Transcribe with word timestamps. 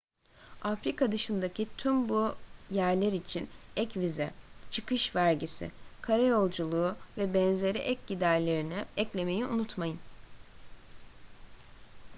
afrika 0.61 1.11
dışındaki 1.11 1.67
tüm 1.77 2.09
bu 2.09 2.35
yerler 2.71 3.11
için 3.11 3.49
ek 3.75 3.99
vize 3.99 4.31
çıkış 4.69 5.15
vergisi 5.15 5.71
kara 6.01 6.21
yolculuğu 6.21 6.95
vb 7.17 7.75
ek 7.75 8.01
giderlerini 8.07 8.85
eklemeyi 8.97 9.45
unutmayın 9.45 9.99